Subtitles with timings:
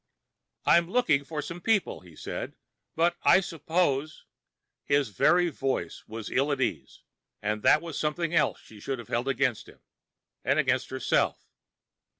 [0.65, 2.55] "I'm looking for some people," he said.
[2.95, 4.25] "But I suppose"
[4.83, 7.03] His very voice was ill at ease,
[7.39, 9.81] and that was something else she should have held against him.
[10.43, 11.45] And against herself.